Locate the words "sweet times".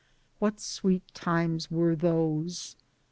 0.59-1.69